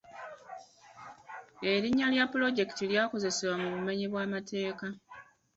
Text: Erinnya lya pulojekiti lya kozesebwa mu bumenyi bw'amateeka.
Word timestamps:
Erinnya 1.71 2.05
lya 2.13 2.25
pulojekiti 2.31 2.83
lya 2.91 3.03
kozesebwa 3.11 3.55
mu 3.61 3.67
bumenyi 3.73 4.05
bw'amateeka. 4.11 4.85